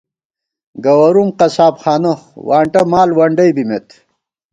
[0.85, 2.13] گوَرُوم قصاب خانہ،
[2.47, 3.87] وانٹہ مال ونڈَئی بِمېت